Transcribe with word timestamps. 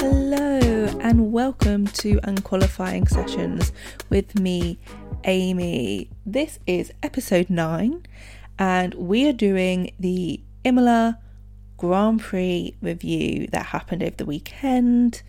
Hello, 0.00 0.86
and 1.02 1.30
welcome 1.30 1.86
to 1.86 2.18
Unqualifying 2.24 3.06
Sessions 3.06 3.70
with 4.08 4.34
me, 4.40 4.78
Amy. 5.24 6.08
This 6.24 6.58
is 6.66 6.90
episode 7.02 7.50
9, 7.50 8.06
and 8.58 8.94
we 8.94 9.28
are 9.28 9.34
doing 9.34 9.92
the 10.00 10.40
Imola 10.64 11.18
Grand 11.76 12.20
Prix 12.20 12.74
review 12.80 13.46
that 13.48 13.66
happened 13.66 14.02
over 14.02 14.16
the 14.16 14.24
weekend. 14.24 15.20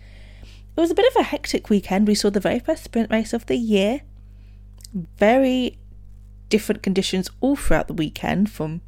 It 0.74 0.80
was 0.80 0.90
a 0.90 0.94
bit 0.94 1.14
of 1.14 1.20
a 1.20 1.24
hectic 1.24 1.68
weekend. 1.68 2.08
We 2.08 2.14
saw 2.14 2.30
the 2.30 2.40
very 2.40 2.58
first 2.58 2.84
sprint 2.84 3.10
race 3.10 3.34
of 3.34 3.44
the 3.44 3.56
year. 3.56 4.00
Very 5.18 5.76
different 6.48 6.82
conditions 6.82 7.28
all 7.42 7.56
throughout 7.56 7.88
the 7.88 7.92
weekend, 7.92 8.50
from 8.50 8.80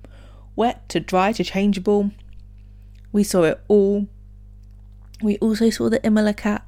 wet 0.56 0.88
to 0.88 0.98
dry 0.98 1.32
to 1.32 1.44
changeable. 1.44 2.10
We 3.12 3.22
saw 3.22 3.42
it 3.42 3.60
all 3.68 4.08
we 5.22 5.38
also 5.38 5.70
saw 5.70 5.88
the 5.88 6.04
Imola 6.04 6.34
cat, 6.34 6.66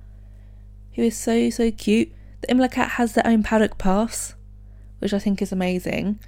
who 0.94 1.02
is 1.02 1.16
so, 1.16 1.50
so 1.50 1.70
cute. 1.70 2.12
The 2.40 2.50
Imola 2.50 2.68
cat 2.68 2.92
has 2.92 3.12
their 3.12 3.26
own 3.26 3.42
paddock 3.42 3.78
pass, 3.78 4.34
which 4.98 5.12
I 5.12 5.18
think 5.18 5.42
is 5.42 5.52
amazing. 5.52 6.18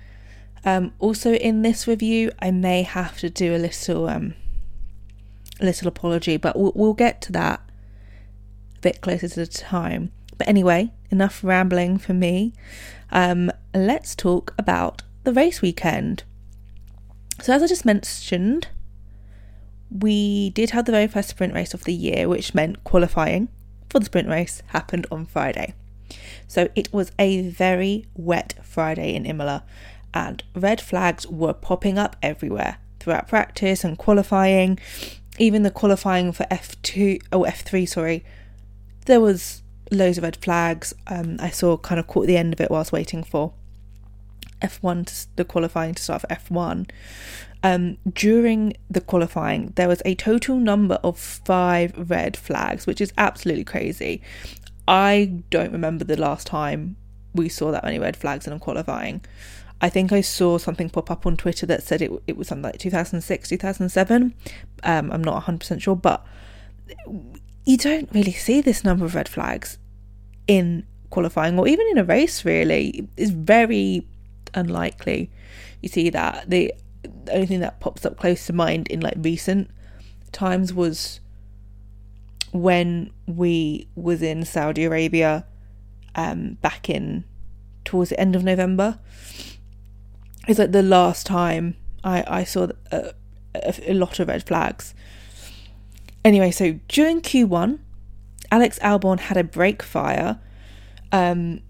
Um, 0.64 0.92
also, 0.98 1.34
in 1.34 1.62
this 1.62 1.86
review, 1.86 2.32
I 2.40 2.50
may 2.50 2.82
have 2.82 3.18
to 3.18 3.30
do 3.30 3.54
a 3.54 3.58
little, 3.58 4.08
um, 4.08 4.34
little 5.60 5.88
apology, 5.88 6.36
but 6.36 6.58
we'll, 6.58 6.72
we'll 6.74 6.94
get 6.94 7.22
to 7.22 7.32
that 7.32 7.60
a 8.76 8.80
bit 8.80 9.00
closer 9.00 9.28
to 9.28 9.40
the 9.40 9.46
time. 9.46 10.10
But 10.36 10.48
anyway, 10.48 10.92
enough 11.10 11.42
rambling 11.42 11.98
for 11.98 12.14
me. 12.14 12.52
Um, 13.10 13.50
let's 13.74 14.14
talk 14.14 14.54
about 14.58 15.02
the 15.24 15.32
race 15.32 15.62
weekend. 15.62 16.24
So, 17.40 17.52
as 17.52 17.62
I 17.62 17.66
just 17.66 17.84
mentioned, 17.84 18.68
we 19.90 20.50
did 20.50 20.70
have 20.70 20.84
the 20.84 20.92
very 20.92 21.06
first 21.06 21.30
sprint 21.30 21.54
race 21.54 21.74
of 21.74 21.84
the 21.84 21.94
year, 21.94 22.28
which 22.28 22.54
meant 22.54 22.84
qualifying 22.84 23.48
for 23.88 23.98
the 23.98 24.04
sprint 24.04 24.28
race 24.28 24.62
happened 24.68 25.06
on 25.10 25.26
Friday. 25.26 25.74
So 26.46 26.68
it 26.74 26.92
was 26.92 27.12
a 27.18 27.48
very 27.48 28.06
wet 28.14 28.54
Friday 28.62 29.14
in 29.14 29.26
Imola, 29.26 29.64
and 30.12 30.42
red 30.54 30.80
flags 30.80 31.26
were 31.26 31.52
popping 31.52 31.98
up 31.98 32.16
everywhere 32.22 32.78
throughout 33.00 33.28
practice 33.28 33.84
and 33.84 33.96
qualifying. 33.98 34.78
Even 35.38 35.62
the 35.62 35.70
qualifying 35.70 36.32
for 36.32 36.44
F2 36.44 37.22
or 37.32 37.46
oh, 37.46 37.50
F3, 37.50 37.88
sorry, 37.88 38.24
there 39.06 39.20
was 39.20 39.62
loads 39.90 40.18
of 40.18 40.24
red 40.24 40.36
flags. 40.36 40.92
Um, 41.06 41.36
I 41.38 41.50
saw 41.50 41.76
kind 41.76 41.98
of 41.98 42.06
caught 42.06 42.26
the 42.26 42.36
end 42.36 42.52
of 42.52 42.60
it 42.60 42.70
whilst 42.70 42.92
waiting 42.92 43.22
for 43.22 43.52
F1 44.60 45.06
to, 45.06 45.36
the 45.36 45.44
qualifying 45.44 45.94
to 45.94 46.02
start 46.02 46.22
for 46.22 46.26
F1 46.28 46.90
um, 47.62 47.98
during 48.12 48.74
the 48.90 49.00
qualifying, 49.00 49.72
there 49.76 49.88
was 49.88 50.02
a 50.04 50.14
total 50.14 50.56
number 50.56 50.96
of 51.02 51.18
five 51.18 52.10
red 52.10 52.36
flags, 52.36 52.86
which 52.86 53.00
is 53.00 53.12
absolutely 53.18 53.64
crazy. 53.64 54.22
I 54.86 55.42
don't 55.50 55.72
remember 55.72 56.04
the 56.04 56.16
last 56.16 56.46
time 56.46 56.96
we 57.34 57.48
saw 57.48 57.70
that 57.70 57.84
many 57.84 57.98
red 57.98 58.16
flags 58.16 58.46
in 58.46 58.58
qualifying. 58.58 59.22
I 59.80 59.88
think 59.88 60.12
I 60.12 60.22
saw 60.22 60.58
something 60.58 60.90
pop 60.90 61.10
up 61.10 61.26
on 61.26 61.36
Twitter 61.36 61.66
that 61.66 61.82
said 61.82 62.02
it, 62.02 62.10
it 62.26 62.36
was 62.36 62.48
something 62.48 62.64
like 62.64 62.78
2006, 62.78 63.48
2007. 63.48 64.34
Um, 64.82 65.12
I'm 65.12 65.22
not 65.22 65.44
100% 65.44 65.80
sure, 65.80 65.94
but 65.94 66.24
you 67.64 67.76
don't 67.76 68.08
really 68.12 68.32
see 68.32 68.60
this 68.60 68.82
number 68.82 69.04
of 69.04 69.14
red 69.14 69.28
flags 69.28 69.78
in 70.46 70.86
qualifying 71.10 71.58
or 71.58 71.68
even 71.68 71.86
in 71.88 71.98
a 71.98 72.04
race, 72.04 72.44
really. 72.44 73.08
It's 73.16 73.30
very 73.30 74.06
unlikely 74.54 75.30
you 75.80 75.88
see 75.88 76.10
that. 76.10 76.48
The 76.48 76.74
the 77.28 77.34
only 77.34 77.46
thing 77.46 77.60
that 77.60 77.80
pops 77.80 78.04
up 78.04 78.16
close 78.16 78.46
to 78.46 78.52
mind 78.52 78.88
in 78.88 79.00
like 79.00 79.14
recent 79.18 79.70
times 80.32 80.72
was 80.72 81.20
when 82.52 83.10
we 83.26 83.88
was 83.94 84.22
in 84.22 84.44
Saudi 84.44 84.84
Arabia 84.84 85.46
um 86.14 86.56
back 86.62 86.88
in 86.88 87.24
towards 87.84 88.10
the 88.10 88.20
end 88.20 88.34
of 88.34 88.42
November. 88.44 88.98
It's 90.46 90.58
like 90.58 90.72
the 90.72 90.82
last 90.82 91.26
time 91.26 91.76
I 92.02 92.24
I 92.26 92.44
saw 92.44 92.68
a, 92.90 93.14
a, 93.54 93.92
a 93.92 93.94
lot 93.94 94.18
of 94.18 94.28
red 94.28 94.46
flags. 94.46 94.94
Anyway, 96.24 96.50
so 96.50 96.78
during 96.88 97.20
Q1, 97.20 97.78
Alex 98.50 98.78
Albon 98.80 99.20
had 99.20 99.36
a 99.36 99.44
brake 99.44 99.82
fire. 99.82 100.40
Um, 101.12 101.60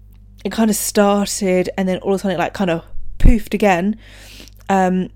it 0.43 0.51
kind 0.51 0.69
of 0.69 0.75
started 0.75 1.69
and 1.77 1.87
then 1.87 1.99
all 1.99 2.13
of 2.13 2.19
a 2.19 2.19
sudden 2.19 2.35
it 2.35 2.39
like 2.39 2.53
kind 2.53 2.69
of 2.69 2.83
poofed 3.19 3.53
again. 3.53 3.97
Um, 4.69 5.09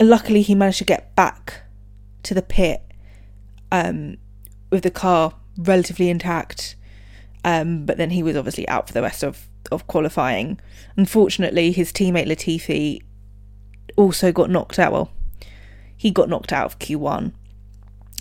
luckily 0.00 0.42
he 0.42 0.54
managed 0.54 0.78
to 0.78 0.84
get 0.84 1.14
back 1.14 1.62
to 2.22 2.34
the 2.34 2.42
pit 2.42 2.82
um, 3.72 4.16
with 4.70 4.82
the 4.82 4.90
car 4.90 5.34
relatively 5.56 6.10
intact. 6.10 6.76
Um, 7.44 7.86
but 7.86 7.96
then 7.96 8.10
he 8.10 8.22
was 8.22 8.36
obviously 8.36 8.68
out 8.68 8.88
for 8.88 8.92
the 8.92 9.02
rest 9.02 9.22
of, 9.22 9.48
of 9.70 9.86
qualifying. 9.86 10.60
Unfortunately, 10.96 11.72
his 11.72 11.92
teammate 11.92 12.26
Latifi 12.26 13.02
also 13.96 14.32
got 14.32 14.50
knocked 14.50 14.78
out. 14.78 14.92
Well, 14.92 15.10
he 15.96 16.10
got 16.10 16.28
knocked 16.28 16.52
out 16.52 16.66
of 16.66 16.78
Q1. 16.78 17.32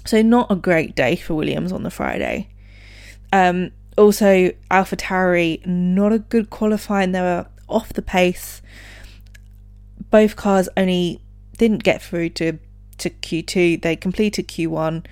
So, 0.06 0.22
not 0.22 0.52
a 0.52 0.56
great 0.56 0.96
day 0.96 1.16
for 1.16 1.34
Williams 1.34 1.72
on 1.72 1.82
the 1.82 1.90
Friday. 1.90 2.50
Um, 3.34 3.72
also, 3.98 4.52
AlphaTauri, 4.70 5.66
not 5.66 6.14
a 6.14 6.20
good 6.20 6.52
qualifying. 6.52 7.12
They 7.12 7.22
were 7.22 7.48
off 7.68 7.94
the 7.94 8.04
pace. 8.04 8.62
Both 10.12 10.36
cars 10.36 10.70
only 10.78 11.22
didn't 11.58 11.84
get 11.84 12.02
through 12.02 12.30
to 12.30 12.60
to 12.98 13.10
Q2. 13.10 13.82
They 13.82 13.96
completed 13.96 14.48
Q1 14.48 15.06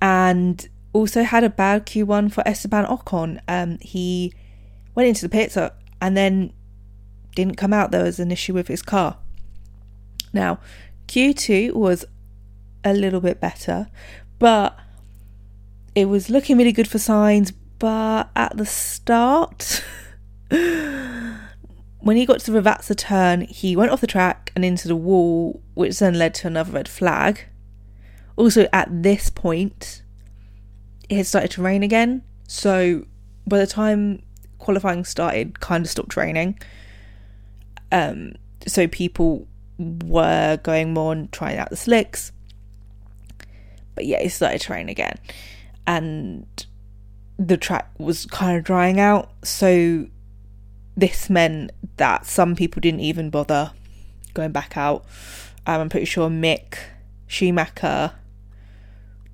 and 0.00 0.68
also 0.92 1.22
had 1.22 1.44
a 1.44 1.50
bad 1.50 1.86
Q1 1.86 2.32
for 2.32 2.46
Esteban 2.46 2.86
Ocon. 2.86 3.40
Um, 3.48 3.78
he 3.80 4.32
went 4.94 5.08
into 5.08 5.22
the 5.22 5.28
pits 5.28 5.56
and 5.56 6.16
then 6.16 6.52
didn't 7.34 7.56
come 7.56 7.72
out. 7.72 7.90
There 7.90 8.04
was 8.04 8.20
an 8.20 8.30
issue 8.30 8.54
with 8.54 8.68
his 8.68 8.82
car. 8.82 9.16
Now, 10.32 10.58
Q2 11.08 11.74
was 11.74 12.04
a 12.84 12.92
little 12.92 13.20
bit 13.20 13.40
better, 13.40 13.88
but 14.38 14.78
it 15.94 16.06
was 16.06 16.30
looking 16.30 16.56
really 16.56 16.72
good 16.72 16.88
for 16.88 16.98
Sainz. 16.98 17.52
But 17.78 18.30
at 18.36 18.56
the 18.56 18.66
start, 18.66 19.82
when 22.10 22.16
he 22.16 22.26
got 22.26 22.40
to 22.40 22.50
the 22.50 22.60
Rivazza 22.60 22.96
turn, 22.96 23.42
he 23.42 23.76
went 23.76 23.92
off 23.92 24.00
the 24.00 24.06
track 24.08 24.50
and 24.56 24.64
into 24.64 24.88
the 24.88 24.96
wall, 24.96 25.62
which 25.74 26.00
then 26.00 26.18
led 26.18 26.34
to 26.34 26.48
another 26.48 26.72
red 26.72 26.88
flag. 26.88 27.44
Also, 28.34 28.66
at 28.72 28.88
this 29.04 29.30
point, 29.30 30.02
it 31.08 31.18
had 31.18 31.26
started 31.28 31.52
to 31.52 31.62
rain 31.62 31.84
again. 31.84 32.24
So, 32.48 33.06
by 33.46 33.58
the 33.58 33.66
time 33.68 34.24
qualifying 34.58 35.04
started, 35.04 35.60
kind 35.60 35.84
of 35.84 35.88
stopped 35.88 36.16
raining. 36.16 36.58
Um, 37.92 38.32
so 38.66 38.88
people 38.88 39.46
were 39.78 40.58
going 40.64 40.92
more 40.92 41.12
and 41.12 41.30
trying 41.30 41.58
out 41.58 41.70
the 41.70 41.76
slicks. 41.76 42.32
But 43.94 44.04
yeah, 44.04 44.18
it 44.18 44.30
started 44.30 44.62
to 44.62 44.72
rain 44.72 44.88
again, 44.88 45.16
and 45.86 46.66
the 47.38 47.56
track 47.56 47.88
was 47.98 48.26
kind 48.26 48.58
of 48.58 48.64
drying 48.64 48.98
out. 48.98 49.30
So 49.44 50.08
this 50.96 51.30
meant 51.30 51.72
that 51.96 52.26
some 52.26 52.54
people 52.54 52.80
didn't 52.80 53.00
even 53.00 53.30
bother 53.30 53.72
going 54.34 54.52
back 54.52 54.76
out. 54.76 55.04
Um, 55.66 55.82
I'm 55.82 55.88
pretty 55.88 56.06
sure 56.06 56.28
Mick, 56.28 56.78
Schumacher, 57.26 58.12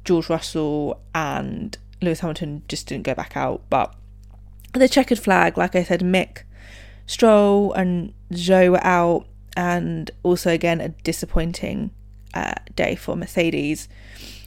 George 0.05 0.29
Russell, 0.29 1.01
and 1.15 1.77
Lewis 2.03 2.21
Hamilton 2.21 2.63
just 2.69 2.87
didn't 2.87 3.05
go 3.05 3.15
back 3.15 3.37
out. 3.37 3.63
But 3.71 3.95
the 4.73 4.89
checkered 4.89 5.19
flag, 5.19 5.57
like 5.57 5.75
I 5.75 5.83
said, 5.83 6.01
Mick, 6.01 6.43
Stroll, 7.07 7.73
and 7.73 8.13
Zhou 8.33 8.73
were 8.73 8.85
out, 8.85 9.27
and 9.57 10.11
also 10.23 10.51
again 10.51 10.81
a 10.81 10.91
disappointing 10.91 11.91
uh, 12.35 12.55
day 12.75 12.95
for 12.95 13.17
Mercedes 13.17 13.89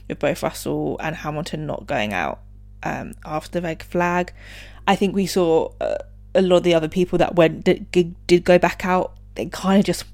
with 0.08 0.20
both 0.20 0.42
Russell 0.42 0.96
and 1.00 1.16
Hamilton 1.16 1.66
not 1.66 1.86
going 1.86 2.12
out 2.12 2.40
um, 2.82 3.14
after 3.24 3.60
the 3.60 3.62
red 3.62 3.82
flag. 3.82 4.32
I 4.86 4.96
think 4.96 5.14
we 5.14 5.26
saw. 5.26 5.72
Uh, 5.80 5.98
a 6.34 6.42
lot 6.42 6.58
of 6.58 6.62
the 6.62 6.74
other 6.74 6.88
people 6.88 7.18
that 7.18 7.34
went 7.34 7.64
did, 7.64 7.90
did 8.26 8.44
go 8.44 8.58
back 8.58 8.84
out 8.84 9.16
they 9.34 9.46
kind 9.46 9.78
of 9.78 9.86
just 9.86 10.04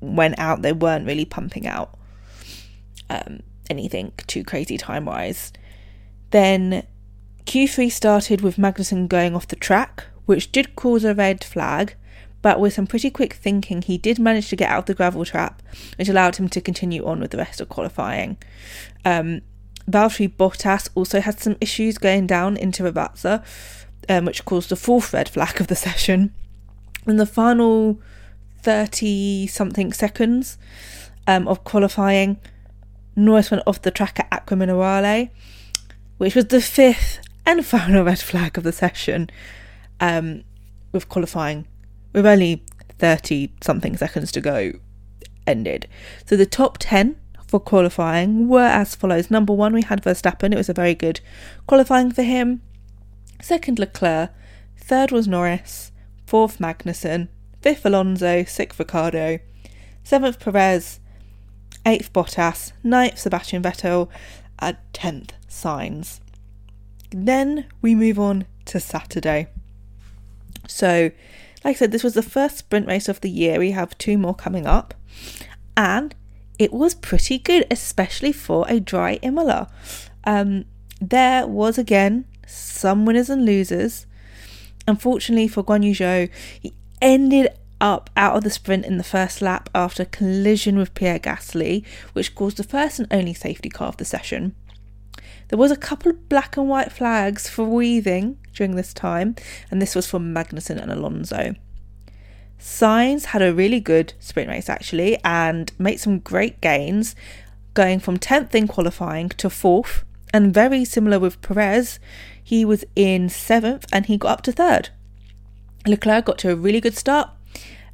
went 0.00 0.38
out. 0.38 0.62
They 0.62 0.72
weren't 0.72 1.06
really 1.06 1.24
pumping 1.24 1.66
out 1.66 1.98
um, 3.08 3.40
anything 3.68 4.12
too 4.26 4.44
crazy 4.44 4.78
time 4.78 5.04
wise 5.04 5.52
then 6.30 6.86
q3 7.44 7.90
started 7.90 8.40
with 8.40 8.56
magnussen 8.56 9.08
going 9.08 9.34
off 9.34 9.48
the 9.48 9.56
track 9.56 10.06
which 10.26 10.52
did 10.52 10.76
cause 10.76 11.04
a 11.04 11.14
red 11.14 11.42
flag 11.42 11.94
but 12.42 12.58
with 12.60 12.72
some 12.72 12.86
pretty 12.86 13.10
quick 13.10 13.34
thinking 13.34 13.82
he 13.82 13.98
did 13.98 14.18
manage 14.18 14.48
to 14.48 14.56
get 14.56 14.70
out 14.70 14.80
of 14.80 14.86
the 14.86 14.94
gravel 14.94 15.24
trap 15.24 15.62
which 15.98 16.08
allowed 16.08 16.36
him 16.36 16.48
to 16.48 16.60
continue 16.60 17.04
on 17.04 17.20
with 17.20 17.30
the 17.32 17.36
rest 17.36 17.60
of 17.60 17.68
qualifying. 17.68 18.36
Um, 19.04 19.42
Valtteri 19.88 20.28
Bottas 20.34 20.88
also 20.94 21.20
had 21.20 21.40
some 21.40 21.56
issues 21.60 21.98
going 21.98 22.26
down 22.26 22.56
into 22.56 22.82
Rivazza 22.82 23.44
um, 24.08 24.24
which 24.24 24.44
caused 24.44 24.70
the 24.70 24.76
fourth 24.76 25.12
red 25.12 25.28
flag 25.28 25.60
of 25.60 25.66
the 25.68 25.76
session. 25.76 26.34
In 27.06 27.16
the 27.16 27.26
final 27.26 28.00
30 28.62 29.46
something 29.46 29.92
seconds 29.92 30.58
um, 31.26 31.48
of 31.48 31.64
qualifying, 31.64 32.38
Norris 33.16 33.50
went 33.50 33.62
off 33.66 33.82
the 33.82 33.90
track 33.90 34.20
at 34.20 34.28
Acqua 34.30 34.56
Minerale. 34.56 35.30
which 36.18 36.34
was 36.34 36.46
the 36.46 36.60
fifth 36.60 37.20
and 37.46 37.64
final 37.74 38.04
red 38.04 38.20
flag 38.20 38.58
of 38.58 38.64
the 38.64 38.72
session, 38.72 39.30
um, 40.00 40.44
with 40.92 41.08
qualifying 41.08 41.66
with 42.12 42.26
only 42.26 42.64
30 42.98 43.52
something 43.60 43.96
seconds 43.96 44.32
to 44.32 44.40
go 44.40 44.72
ended. 45.46 45.88
So 46.26 46.36
the 46.36 46.46
top 46.46 46.78
10 46.78 47.16
for 47.46 47.60
qualifying 47.60 48.48
were 48.48 48.60
as 48.60 48.94
follows. 48.94 49.30
Number 49.30 49.52
one, 49.52 49.72
we 49.72 49.82
had 49.82 50.02
Verstappen. 50.02 50.52
It 50.52 50.56
was 50.56 50.68
a 50.68 50.74
very 50.74 50.94
good 50.94 51.20
qualifying 51.66 52.12
for 52.12 52.22
him. 52.22 52.62
Second, 53.40 53.78
Leclerc. 53.78 54.30
Third 54.76 55.12
was 55.12 55.28
Norris. 55.28 55.92
Fourth, 56.26 56.58
Magnussen. 56.58 57.28
Fifth, 57.60 57.84
Alonso. 57.84 58.44
Sixth, 58.44 58.78
Ricciardo. 58.78 59.38
Seventh, 60.04 60.38
Perez. 60.38 61.00
Eighth, 61.86 62.12
Bottas. 62.12 62.72
Ninth, 62.82 63.18
Sebastian 63.18 63.62
Vettel. 63.62 64.08
And 64.58 64.76
tenth, 64.92 65.32
Sainz. 65.48 66.20
Then 67.10 67.66
we 67.82 67.94
move 67.94 68.18
on 68.18 68.46
to 68.66 68.78
Saturday. 68.78 69.48
So, 70.68 71.10
like 71.64 71.76
I 71.76 71.78
said, 71.78 71.92
this 71.92 72.04
was 72.04 72.14
the 72.14 72.22
first 72.22 72.58
sprint 72.58 72.86
race 72.86 73.08
of 73.08 73.20
the 73.20 73.30
year. 73.30 73.58
We 73.58 73.72
have 73.72 73.98
two 73.98 74.16
more 74.16 74.34
coming 74.34 74.66
up. 74.66 74.94
And 75.76 76.14
it 76.58 76.72
was 76.72 76.94
pretty 76.94 77.38
good, 77.38 77.66
especially 77.70 78.32
for 78.32 78.66
a 78.68 78.80
dry 78.80 79.18
Imola. 79.22 79.70
Um, 80.24 80.66
there 81.00 81.46
was 81.46 81.78
again 81.78 82.26
some 82.50 83.04
winners 83.06 83.30
and 83.30 83.44
losers. 83.44 84.06
Unfortunately 84.86 85.48
for 85.48 85.62
Guan 85.62 85.84
Yu 85.84 85.94
Zhou, 85.94 86.30
he 86.60 86.72
ended 87.00 87.48
up 87.80 88.10
out 88.16 88.36
of 88.36 88.44
the 88.44 88.50
sprint 88.50 88.84
in 88.84 88.98
the 88.98 89.04
first 89.04 89.40
lap 89.40 89.70
after 89.74 90.04
collision 90.04 90.76
with 90.76 90.94
Pierre 90.94 91.18
Gasly, 91.18 91.84
which 92.12 92.34
caused 92.34 92.58
the 92.58 92.64
first 92.64 92.98
and 92.98 93.08
only 93.10 93.32
safety 93.32 93.68
car 93.68 93.88
of 93.88 93.96
the 93.96 94.04
session. 94.04 94.54
There 95.48 95.58
was 95.58 95.70
a 95.70 95.76
couple 95.76 96.10
of 96.10 96.28
black 96.28 96.56
and 96.56 96.68
white 96.68 96.92
flags 96.92 97.48
for 97.48 97.64
weaving 97.64 98.38
during 98.54 98.76
this 98.76 98.94
time, 98.94 99.34
and 99.70 99.80
this 99.80 99.94
was 99.94 100.06
for 100.06 100.20
Magnussen 100.20 100.80
and 100.80 100.92
Alonso. 100.92 101.54
Sainz 102.58 103.26
had 103.26 103.42
a 103.42 103.54
really 103.54 103.80
good 103.80 104.12
sprint 104.20 104.50
race 104.50 104.68
actually 104.68 105.18
and 105.24 105.72
made 105.78 105.98
some 105.98 106.18
great 106.18 106.60
gains, 106.60 107.16
going 107.74 107.98
from 107.98 108.18
10th 108.18 108.54
in 108.54 108.68
qualifying 108.68 109.30
to 109.30 109.48
4th. 109.48 110.04
And 110.32 110.54
very 110.54 110.84
similar 110.84 111.18
with 111.18 111.42
Perez, 111.42 111.98
he 112.50 112.64
was 112.64 112.84
in 112.96 113.28
7th 113.28 113.84
and 113.92 114.06
he 114.06 114.16
got 114.16 114.32
up 114.32 114.42
to 114.42 114.52
3rd. 114.52 114.88
Leclerc 115.86 116.24
got 116.24 116.36
to 116.38 116.50
a 116.50 116.56
really 116.56 116.80
good 116.80 116.96
start, 116.96 117.30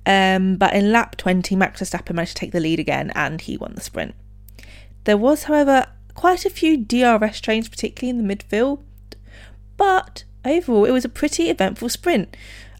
um, 0.06 0.56
but 0.56 0.72
in 0.72 0.90
lap 0.90 1.18
20, 1.18 1.54
Max 1.54 1.82
Verstappen 1.82 2.14
managed 2.14 2.36
to 2.36 2.40
take 2.40 2.52
the 2.52 2.60
lead 2.60 2.80
again 2.80 3.12
and 3.14 3.42
he 3.42 3.58
won 3.58 3.74
the 3.74 3.82
sprint. 3.82 4.14
There 5.04 5.18
was, 5.18 5.42
however, 5.42 5.88
quite 6.14 6.46
a 6.46 6.50
few 6.50 6.78
DRS 6.78 7.38
trains, 7.42 7.68
particularly 7.68 8.18
in 8.18 8.26
the 8.26 8.34
midfield, 8.34 8.80
but 9.76 10.24
overall, 10.42 10.86
it 10.86 10.90
was 10.90 11.04
a 11.04 11.10
pretty 11.10 11.50
eventful 11.50 11.90
sprint. 11.90 12.34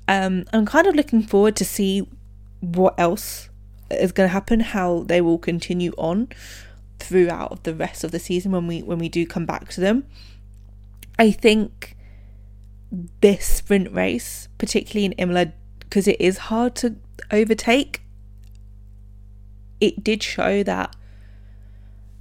Um, 0.09 0.47
I'm 0.55 0.65
kind 0.65 0.87
of 0.87 0.95
looking 0.95 1.23
forward 1.23 1.57
to 1.57 1.65
see 1.67 2.09
what 2.61 2.99
else 2.99 3.51
is 3.91 4.13
going 4.13 4.31
to 4.31 4.33
happen, 4.33 4.61
how 4.61 5.03
they 5.03 5.21
will 5.21 5.37
continue 5.37 5.93
on 5.99 6.29
throughout 7.01 7.65
the 7.65 7.75
rest 7.75 8.03
of 8.03 8.13
the 8.13 8.19
season 8.19 8.53
when 8.53 8.67
we 8.67 8.83
when 8.83 8.99
we 8.99 9.11
do 9.11 9.27
come 9.27 9.45
back 9.45 9.69
to 9.73 9.83
them. 9.83 10.07
I 11.19 11.31
think 11.31 11.97
this 13.21 13.47
sprint 13.47 13.93
race, 13.93 14.49
particularly 14.59 15.07
in 15.07 15.13
Imola, 15.13 15.53
because 15.81 16.07
it 16.07 16.21
is 16.21 16.39
hard 16.39 16.75
to 16.77 16.97
overtake, 17.31 18.03
it 19.81 20.03
did 20.03 20.23
show 20.23 20.63
that 20.63 20.95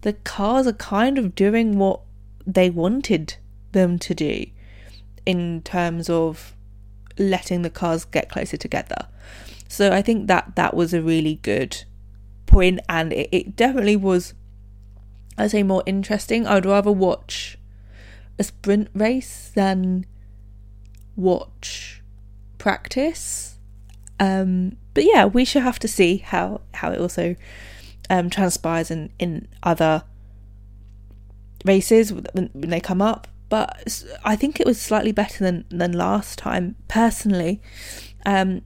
the 0.01 0.13
cars 0.13 0.67
are 0.67 0.73
kind 0.73 1.17
of 1.17 1.35
doing 1.35 1.77
what 1.77 2.01
they 2.45 2.69
wanted 2.69 3.37
them 3.71 3.97
to 3.99 4.13
do 4.13 4.45
in 5.25 5.61
terms 5.63 6.09
of 6.09 6.55
letting 7.17 7.61
the 7.61 7.69
cars 7.69 8.05
get 8.05 8.29
closer 8.29 8.57
together. 8.57 9.07
So 9.67 9.91
I 9.91 10.01
think 10.01 10.27
that 10.27 10.55
that 10.55 10.75
was 10.75 10.93
a 10.93 11.01
really 11.01 11.35
good 11.41 11.83
point 12.45 12.79
and 12.87 13.11
it, 13.11 13.29
it 13.31 13.55
definitely 13.55 13.95
was 13.95 14.33
I'd 15.37 15.51
say 15.51 15.63
more 15.63 15.83
interesting. 15.85 16.47
I'd 16.47 16.65
rather 16.65 16.91
watch 16.91 17.57
a 18.37 18.43
sprint 18.43 18.89
race 18.93 19.51
than 19.53 20.05
watch 21.15 22.01
practice. 22.57 23.57
Um, 24.19 24.77
but 24.93 25.03
yeah, 25.05 25.25
we 25.25 25.45
shall 25.45 25.61
have 25.61 25.79
to 25.79 25.87
see 25.87 26.17
how 26.17 26.61
how 26.73 26.91
it 26.91 26.99
also 26.99 27.35
um, 28.09 28.29
transpires 28.29 28.91
in 28.91 29.11
in 29.19 29.47
other 29.63 30.03
races 31.65 32.13
when, 32.13 32.49
when 32.53 32.69
they 32.69 32.79
come 32.79 33.01
up 33.01 33.27
but 33.49 34.03
I 34.23 34.35
think 34.35 34.59
it 34.59 34.65
was 34.65 34.81
slightly 34.81 35.11
better 35.11 35.43
than 35.43 35.65
than 35.69 35.91
last 35.91 36.39
time 36.39 36.75
personally. 36.87 37.61
Um, 38.25 38.61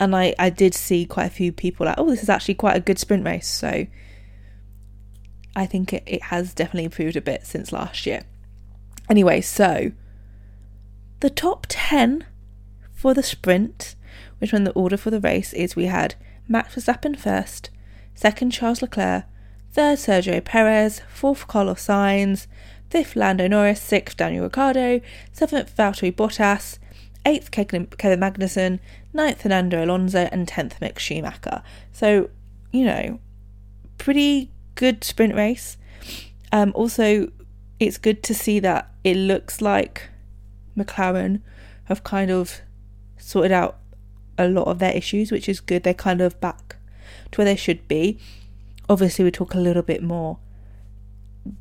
and 0.00 0.14
I 0.16 0.34
I 0.38 0.50
did 0.50 0.74
see 0.74 1.04
quite 1.04 1.26
a 1.26 1.30
few 1.30 1.52
people 1.52 1.86
like, 1.86 1.96
oh, 1.98 2.10
this 2.10 2.22
is 2.22 2.28
actually 2.28 2.54
quite 2.54 2.76
a 2.76 2.80
good 2.80 2.98
sprint 2.98 3.24
race. 3.24 3.48
So 3.48 3.86
I 5.54 5.66
think 5.66 5.92
it, 5.92 6.02
it 6.06 6.22
has 6.24 6.54
definitely 6.54 6.84
improved 6.84 7.16
a 7.16 7.20
bit 7.20 7.46
since 7.46 7.72
last 7.72 8.06
year. 8.06 8.22
Anyway, 9.08 9.40
so 9.40 9.92
the 11.20 11.30
top 11.30 11.66
ten 11.68 12.24
for 12.92 13.14
the 13.14 13.22
sprint, 13.22 13.94
which 14.38 14.52
when 14.52 14.64
the 14.64 14.72
order 14.72 14.96
for 14.96 15.10
the 15.10 15.20
race 15.20 15.52
is, 15.52 15.76
we 15.76 15.86
had 15.86 16.14
Max 16.48 16.74
Verstappen 16.74 17.18
first, 17.18 17.70
second 18.14 18.50
Charles 18.50 18.82
Leclerc, 18.82 19.24
third 19.72 19.98
Sergio 19.98 20.44
Perez, 20.44 21.02
fourth 21.08 21.46
Carlos 21.46 21.86
Sainz, 21.86 22.46
fifth 22.90 23.16
Lando 23.16 23.46
Norris, 23.48 23.80
sixth 23.80 24.16
Daniel 24.16 24.44
Ricciardo, 24.44 25.00
seventh 25.32 25.76
Valtteri 25.76 26.12
Bottas, 26.14 26.78
eighth 27.24 27.50
Kevin 27.50 27.86
Magnussen, 27.86 28.78
ninth 29.12 29.42
Fernando 29.42 29.84
Alonso, 29.84 30.28
and 30.32 30.46
tenth 30.46 30.78
Mick 30.80 30.98
Schumacher. 30.98 31.62
So, 31.92 32.30
you 32.72 32.84
know, 32.84 33.20
pretty 33.98 34.50
good 34.76 35.02
sprint 35.02 35.34
race. 35.34 35.76
Um, 36.52 36.72
also, 36.74 37.28
it's 37.78 37.98
good 37.98 38.22
to 38.24 38.34
see 38.34 38.58
that 38.60 38.90
it 39.04 39.16
looks 39.16 39.60
like 39.60 40.08
McLaren 40.76 41.40
have 41.84 42.02
kind 42.02 42.30
of 42.30 42.60
sorted 43.18 43.52
out 43.52 43.78
a 44.38 44.48
lot 44.48 44.66
of 44.66 44.78
their 44.78 44.94
issues, 44.94 45.30
which 45.30 45.48
is 45.48 45.60
good. 45.60 45.82
They're 45.82 45.94
kind 45.94 46.20
of 46.20 46.40
back 46.40 46.76
to 47.32 47.38
where 47.38 47.44
they 47.44 47.56
should 47.56 47.86
be. 47.88 48.18
Obviously, 48.88 49.24
we 49.24 49.30
talk 49.30 49.54
a 49.54 49.58
little 49.58 49.82
bit 49.82 50.02
more 50.02 50.38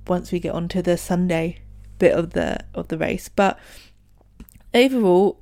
once 0.08 0.32
we 0.32 0.40
get 0.40 0.54
onto 0.54 0.82
the 0.82 0.98
Sunday 0.98 1.60
bit 1.98 2.14
of 2.14 2.32
the 2.32 2.60
of 2.74 2.90
the 2.90 2.98
race. 2.98 3.30
But 3.30 3.60
overall, 4.74 5.40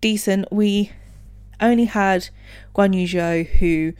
decent. 0.00 0.52
We 0.52 0.92
only 1.60 1.86
had 1.86 2.28
Guan 2.74 2.94
Yu 2.94 3.06
Zhou 3.06 3.46
who 3.46 3.92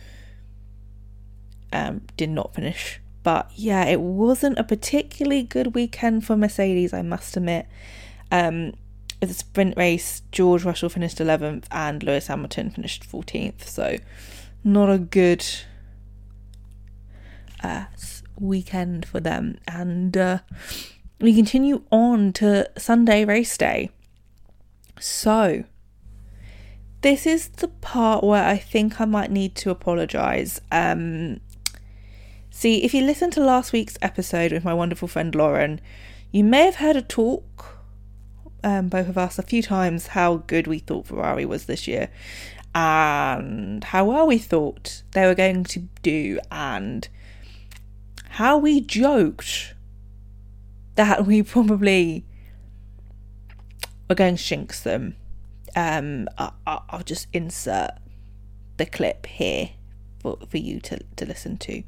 um, 1.73 2.03
did 2.17 2.31
not 2.31 2.55
finish. 2.55 3.01
But 3.25 3.51
yeah, 3.57 3.87
it 3.87 4.01
wasn't 4.01 4.59
a 4.59 4.65
particularly 4.65 5.43
good 5.43 5.75
weekend 5.75 6.25
for 6.25 6.37
Mercedes, 6.37 6.93
I 6.93 7.03
must 7.03 7.37
admit. 7.37 7.67
Um, 8.31 8.75
the 9.21 9.33
sprint 9.33 9.77
race, 9.79 10.23
George 10.31 10.65
Russell 10.65 10.91
finished 10.91 11.19
11th 11.19 11.65
and 11.71 12.03
Lewis 12.03 12.27
Hamilton 12.27 12.71
finished 12.71 13.11
14th. 13.11 13.65
So, 13.65 13.97
not 14.63 14.91
a 14.91 14.99
good 14.99 15.45
uh, 17.63 17.87
weekend 18.39 19.07
for 19.07 19.21
them. 19.21 19.59
And 19.67 20.15
uh, 20.17 20.39
we 21.19 21.35
continue 21.35 21.83
on 21.91 22.35
to 22.35 22.71
Sunday 22.77 23.25
race 23.25 23.57
day. 23.57 23.91
So, 25.01 25.65
this 27.01 27.27
is 27.27 27.49
the 27.49 27.69
part 27.69 28.23
where 28.23 28.45
I 28.45 28.59
think 28.59 29.01
I 29.01 29.07
might 29.07 29.31
need 29.31 29.55
to 29.57 29.71
apologise. 29.71 30.61
Um, 30.71 31.41
see, 32.55 32.85
if 32.85 32.95
you 32.95 33.03
listened 33.03 33.33
to 33.33 33.45
last 33.45 33.73
week's 33.73 33.99
episode 34.01 34.53
with 34.53 34.65
my 34.65 34.73
wonderful 34.73 35.09
friend 35.09 35.35
Lauren, 35.35 35.81
you 36.31 36.45
may 36.45 36.65
have 36.65 36.77
heard 36.77 36.97
a 36.97 37.03
talk, 37.03 37.81
um, 38.63 38.89
both 38.89 39.09
of 39.09 39.19
us, 39.19 39.39
a 39.39 39.43
few 39.43 39.61
times, 39.61 40.09
how 40.09 40.37
good 40.37 40.67
we 40.67 40.79
thought 40.79 41.09
Ferrari 41.09 41.45
was 41.45 41.67
this 41.67 41.87
year 41.89 42.09
and 42.75 43.85
how 43.85 44.05
well 44.05 44.27
we 44.27 44.39
thought 44.39 45.03
they 45.13 45.27
were 45.27 45.35
going 45.35 45.63
to 45.63 45.81
do, 46.03 46.41
and 46.51 47.09
how 48.31 48.59
we 48.59 48.81
joked 48.81 49.75
that 50.97 51.25
we 51.25 51.43
probably 51.43 52.25
were 54.09 54.17
going 54.17 54.37
to 54.37 54.43
shinks 54.43 54.81
them. 54.81 55.17
Um, 55.77 56.29
I, 56.39 56.81
will 56.93 57.05
just 57.05 57.29
insert 57.33 57.93
the 58.77 58.87
clip 58.87 59.27
here 59.27 59.71
for, 60.21 60.39
for 60.49 60.59
you 60.59 60.81
to, 60.81 60.99
to 61.17 61.27
listen 61.27 61.59
to. 61.59 61.83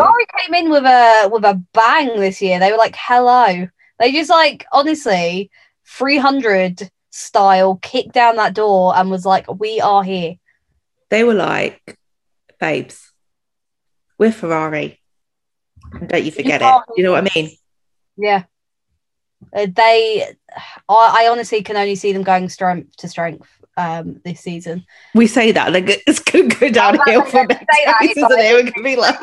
Ferrari 0.00 0.26
came 0.38 0.54
in 0.54 0.70
with 0.70 0.84
a 0.84 1.28
with 1.30 1.44
a 1.44 1.62
bang 1.72 2.20
this 2.20 2.40
year. 2.40 2.58
They 2.58 2.70
were 2.70 2.78
like, 2.78 2.96
"Hello." 2.98 3.68
They 3.98 4.12
just 4.12 4.30
like 4.30 4.64
honestly, 4.72 5.50
three 5.86 6.18
hundred 6.18 6.90
style 7.10 7.78
kicked 7.82 8.12
down 8.12 8.36
that 8.36 8.54
door 8.54 8.96
and 8.96 9.10
was 9.10 9.26
like, 9.26 9.50
"We 9.60 9.80
are 9.80 10.02
here." 10.02 10.36
They 11.10 11.24
were 11.24 11.34
like, 11.34 11.98
"Babes, 12.58 13.12
we're 14.18 14.32
Ferrari. 14.32 15.00
Don't 16.06 16.24
you 16.24 16.30
forget 16.30 16.62
it. 16.62 16.82
You 16.96 17.04
know 17.04 17.12
what 17.12 17.24
I 17.24 17.30
mean? 17.34 17.50
Yeah. 18.16 18.44
Uh, 19.54 19.66
they, 19.74 20.36
I, 20.88 21.24
I 21.24 21.28
honestly 21.30 21.62
can 21.62 21.76
only 21.76 21.96
see 21.96 22.12
them 22.12 22.22
going 22.22 22.48
strength 22.48 22.96
to 22.96 23.08
strength 23.08 23.48
um, 23.76 24.20
this 24.24 24.40
season. 24.40 24.84
We 25.14 25.26
say 25.26 25.52
that 25.52 25.72
like 25.72 26.02
it's 26.06 26.20
going 26.20 26.50
to 26.50 26.56
go 26.56 26.70
downhill 26.70 27.24
for 27.24 27.46
next 27.46 27.66
race, 28.00 28.16
isn't 28.16 28.30
it? 28.30 28.52
We're 28.54 28.62
going 28.62 28.72
to 28.72 28.82
be 28.82 28.96
like, 28.96 29.18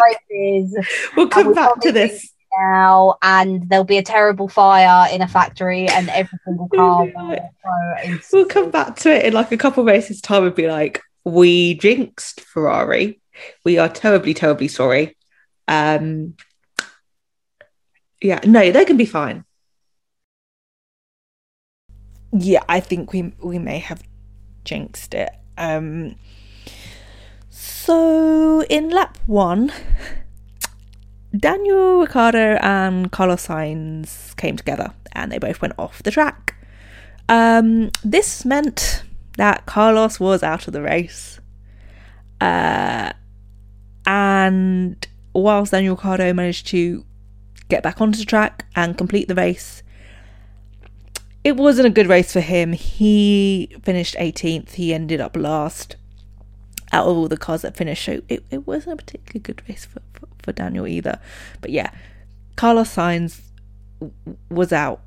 we'll 1.15 1.27
come 1.27 1.53
back 1.53 1.79
to 1.81 1.91
this. 1.91 2.31
now, 2.57 3.15
and 3.21 3.69
there'll 3.69 3.85
be 3.85 3.97
a 3.97 4.03
terrible 4.03 4.47
fire 4.47 5.13
in 5.13 5.21
a 5.21 5.27
factory, 5.27 5.87
and 5.87 6.09
everything 6.09 6.39
will 6.57 6.69
calm. 6.69 7.11
Yeah. 7.15 8.17
We'll 8.31 8.45
come 8.45 8.71
back 8.71 8.95
to 8.97 9.13
it 9.13 9.25
in 9.25 9.33
like 9.33 9.51
a 9.51 9.57
couple 9.57 9.81
of 9.81 9.87
races' 9.87 10.21
time 10.21 10.45
and 10.45 10.55
be 10.55 10.67
like, 10.67 11.01
we 11.23 11.75
jinxed 11.75 12.41
Ferrari. 12.41 13.19
We 13.63 13.77
are 13.77 13.89
terribly, 13.89 14.33
terribly 14.33 14.67
sorry. 14.67 15.15
Um, 15.67 16.35
yeah, 18.21 18.39
no, 18.45 18.71
they 18.71 18.85
can 18.85 18.97
be 18.97 19.05
fine. 19.05 19.43
Yeah, 22.31 22.63
I 22.67 22.79
think 22.79 23.13
we 23.13 23.33
we 23.41 23.59
may 23.59 23.79
have 23.79 24.01
jinxed 24.67 25.13
it. 25.13 25.31
Um, 25.57 26.15
so 27.49 28.63
in 28.69 28.89
lap 28.89 29.17
one, 29.25 29.71
Daniel 31.35 32.01
Ricciardo 32.01 32.57
and 32.61 33.11
Carlos 33.11 33.47
Sainz 33.47 34.35
came 34.37 34.57
together, 34.57 34.93
and 35.13 35.31
they 35.31 35.39
both 35.39 35.61
went 35.61 35.73
off 35.79 36.03
the 36.03 36.11
track. 36.11 36.55
Um, 37.29 37.91
this 38.03 38.45
meant 38.45 39.03
that 39.37 39.65
Carlos 39.65 40.19
was 40.19 40.43
out 40.43 40.67
of 40.67 40.73
the 40.73 40.81
race. 40.81 41.39
Uh, 42.39 43.13
and 44.05 45.07
whilst 45.33 45.71
Daniel 45.71 45.95
Ricciardo 45.95 46.33
managed 46.33 46.67
to 46.67 47.05
get 47.69 47.83
back 47.83 47.99
onto 47.99 48.19
the 48.19 48.25
track 48.25 48.65
and 48.75 48.97
complete 48.97 49.27
the 49.27 49.35
race, 49.35 49.83
it 51.47 51.55
wasn't 51.55 51.87
a 51.87 51.89
good 51.89 52.07
race 52.07 52.33
for 52.33 52.41
him. 52.41 52.73
He 52.73 53.73
finished 53.81 54.15
18th, 54.15 54.71
he 54.71 54.93
ended 54.93 55.21
up 55.21 55.37
last 55.37 55.95
out 56.91 57.07
of 57.07 57.15
all 57.15 57.29
the 57.29 57.37
cars 57.37 57.61
that 57.61 57.77
finished. 57.77 58.03
So 58.03 58.21
it, 58.27 58.43
it 58.51 58.67
wasn't 58.67 58.93
a 58.93 59.03
particularly 59.03 59.39
good 59.39 59.61
race 59.69 59.85
for, 59.85 60.01
for, 60.11 60.27
for 60.43 60.51
Daniel 60.51 60.85
either. 60.85 61.21
But 61.61 61.69
yeah, 61.69 61.91
Carlos 62.57 62.93
Sainz 62.93 63.39
was 64.49 64.73
out 64.73 64.99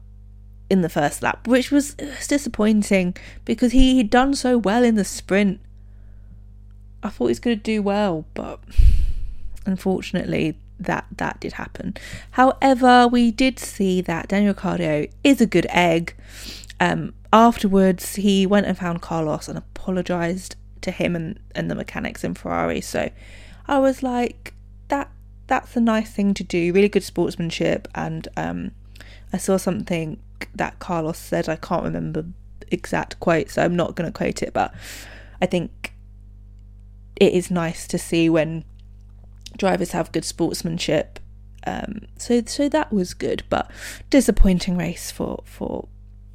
in 0.71 0.81
the 0.81 0.89
first 0.89 1.23
lap, 1.23 1.47
which 1.47 1.71
was, 1.71 1.95
was 1.99 2.27
disappointing 2.27 3.17
because 3.45 3.73
he 3.73 3.99
had 3.99 4.09
done 4.09 4.35
so 4.35 4.57
well 4.57 4.83
in 4.83 4.95
the 4.95 5.05
sprint. 5.05 5.61
I 7.03 7.11
thought 7.11 7.27
he 7.27 7.33
was 7.33 7.41
going 7.41 7.59
to 7.59 7.63
do 7.63 7.83
well, 7.83 8.25
but 8.33 8.61
unfortunately, 9.67 10.59
that 10.81 11.07
that 11.19 11.39
did 11.41 11.55
happen. 11.55 11.97
However, 12.33 13.07
we 13.07 13.31
did 13.31 13.59
see 13.59 14.01
that 14.03 14.29
Daniel 14.29 14.55
Ricciardo 14.55 15.07
is 15.23 15.41
a 15.41 15.47
good 15.47 15.67
egg. 15.71 16.17
Um, 16.81 17.13
afterwards, 17.33 18.17
he 18.17 18.47
went 18.47 18.67
and 18.67 18.77
found 18.77 19.03
Carlos 19.03 19.49
and 19.49 19.59
apologized 19.59 20.57
to 20.81 20.91
him 20.91 21.15
and, 21.15 21.39
and 21.55 21.71
the 21.71 21.75
mechanics 21.75 22.25
in 22.25 22.35
Ferrari. 22.35 22.81
So 22.81 23.11
I 23.69 23.79
was 23.79 24.03
like, 24.03 24.55
that 24.89 25.11
that's 25.47 25.77
a 25.77 25.81
nice 25.81 26.11
thing 26.11 26.33
to 26.35 26.45
do. 26.45 26.73
Really 26.73 26.89
good 26.89 27.05
sportsmanship. 27.05 27.87
And 27.95 28.27
um, 28.37 28.71
I 29.33 29.37
saw 29.37 29.57
something 29.57 30.19
that 30.55 30.79
Carlos 30.79 31.19
said. 31.19 31.49
I 31.49 31.57
can't 31.57 31.85
remember 31.85 32.25
exact 32.71 33.21
quote, 33.21 33.51
so 33.51 33.63
I'm 33.63 33.77
not 33.77 33.95
going 33.95 34.11
to 34.11 34.17
quote 34.17 34.43
it. 34.43 34.53
But 34.53 34.73
I 35.43 35.47
think 35.47 35.93
it 37.17 37.33
is 37.35 37.51
nice 37.51 37.87
to 37.89 37.99
see 37.99 38.31
when 38.31 38.65
drivers 39.61 39.93
have 39.93 40.11
good 40.11 40.25
sportsmanship. 40.25 41.21
Um, 41.67 42.07
so 42.17 42.43
so 42.47 42.69
that 42.71 42.93
was 42.93 43.15
good, 43.15 43.45
but 43.51 43.71
disappointing 44.09 44.77
race 44.77 45.11
for 45.11 45.43
for 45.45 45.87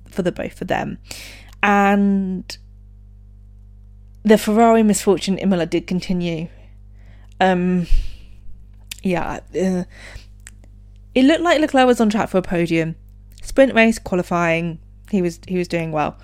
for 0.08 0.22
the 0.22 0.32
both 0.32 0.62
of 0.62 0.68
them, 0.68 1.00
and 1.62 2.58
the 4.24 4.38
Ferrari 4.38 4.84
misfortune 4.84 5.38
Imola 5.40 5.66
did 5.66 5.88
continue. 5.88 6.48
Um, 7.42 7.88
yeah, 9.02 9.40
uh, 9.54 9.84
it 11.16 11.26
looked 11.26 11.42
like 11.42 11.60
Leclerc 11.60 11.88
was 11.88 12.00
on 12.00 12.10
track 12.10 12.30
for 12.30 12.38
a 12.38 12.44
podium. 12.44 12.96
Sprint 13.42 13.74
race 13.74 13.98
qualifying, 13.98 14.80
he 15.10 15.24
was 15.24 15.40
he 15.48 15.58
was 15.58 15.68
doing 15.68 15.92
well. 15.92 16.18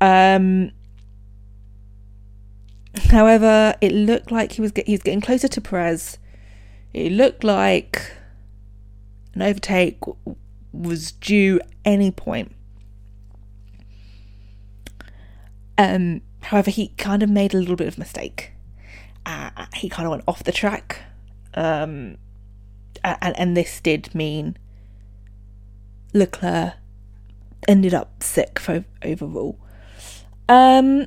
Um, 0.00 0.72
however, 3.10 3.74
it 3.82 3.92
looked 3.92 4.32
like 4.32 4.52
he 4.52 4.62
was 4.62 4.72
get, 4.72 4.86
he 4.86 4.92
was 4.94 5.02
getting 5.02 5.20
closer 5.20 5.48
to 5.48 5.60
Perez. 5.60 6.18
It 6.92 7.12
looked 7.12 7.42
like 7.42 8.12
an 9.34 9.42
overtake 9.42 9.98
was 10.72 11.12
due 11.12 11.60
any 11.84 12.10
point. 12.10 12.52
Um, 15.78 16.20
however, 16.42 16.70
he 16.70 16.88
kind 16.98 17.22
of 17.22 17.30
made 17.30 17.54
a 17.54 17.58
little 17.58 17.76
bit 17.76 17.88
of 17.88 17.98
mistake. 17.98 18.52
Uh, 19.24 19.66
he 19.74 19.88
kind 19.88 20.06
of 20.06 20.10
went 20.10 20.24
off 20.26 20.42
the 20.44 20.52
track, 20.52 21.00
um, 21.54 22.18
and 23.04 23.38
and 23.38 23.56
this 23.56 23.80
did 23.80 24.14
mean 24.14 24.56
Leclerc 26.12 26.74
ended 27.68 27.94
up 27.94 28.22
sick 28.22 28.58
for 28.58 28.84
overall, 29.02 29.58
um, 30.48 31.06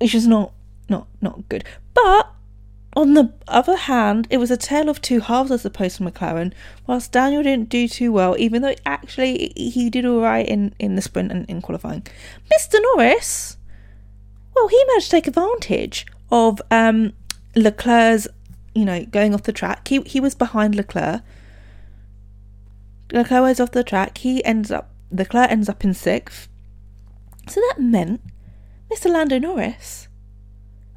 which 0.00 0.14
is 0.14 0.26
not 0.26 0.52
not 0.88 1.06
not 1.20 1.48
good. 1.48 1.64
But 1.94 2.32
on 3.00 3.14
the 3.14 3.32
other 3.48 3.76
hand, 3.76 4.26
it 4.30 4.36
was 4.36 4.50
a 4.50 4.56
tale 4.56 4.88
of 4.88 5.00
two 5.00 5.20
halves, 5.20 5.50
I 5.50 5.56
suppose, 5.56 5.96
for 5.96 6.04
McLaren. 6.04 6.52
Whilst 6.86 7.12
Daniel 7.12 7.42
didn't 7.42 7.68
do 7.68 7.88
too 7.88 8.12
well, 8.12 8.36
even 8.38 8.62
though 8.62 8.74
actually 8.84 9.52
he 9.56 9.88
did 9.88 10.04
all 10.04 10.20
right 10.20 10.46
in, 10.46 10.74
in 10.78 10.96
the 10.96 11.02
sprint 11.02 11.32
and 11.32 11.48
in 11.48 11.62
qualifying, 11.62 12.06
Mr. 12.52 12.80
Norris, 12.82 13.56
well, 14.54 14.68
he 14.68 14.84
managed 14.88 15.06
to 15.06 15.10
take 15.12 15.26
advantage 15.26 16.06
of 16.30 16.60
um, 16.70 17.12
Leclerc's, 17.56 18.28
you 18.74 18.84
know, 18.84 19.04
going 19.06 19.34
off 19.34 19.44
the 19.44 19.52
track. 19.52 19.88
He 19.88 20.00
he 20.02 20.20
was 20.20 20.34
behind 20.34 20.74
Leclerc. 20.74 21.22
Leclerc 23.12 23.42
was 23.42 23.60
off 23.60 23.72
the 23.72 23.84
track. 23.84 24.18
He 24.18 24.44
ends 24.44 24.70
up 24.70 24.90
Leclerc 25.10 25.50
ends 25.50 25.68
up 25.68 25.84
in 25.84 25.94
sixth. 25.94 26.48
So 27.48 27.60
that 27.60 27.80
meant 27.80 28.20
Mr. 28.92 29.10
Lando 29.10 29.38
Norris 29.38 30.08